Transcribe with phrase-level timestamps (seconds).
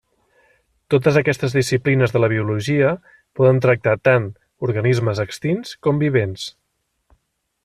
[0.93, 2.95] Totes aquestes disciplines de la biologia
[3.41, 4.27] poden tractar tant
[4.69, 6.53] organismes extints com vivents.